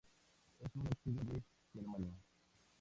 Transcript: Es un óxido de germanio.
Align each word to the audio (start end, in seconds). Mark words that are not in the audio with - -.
Es 0.57 0.69
un 0.75 0.87
óxido 0.87 1.23
de 1.25 1.43
germanio. 1.73 2.15